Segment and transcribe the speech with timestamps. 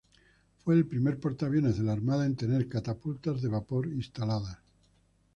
[0.63, 4.57] Fue el primer portaaviones de la Armada en tener catapultas de vapor instaladas.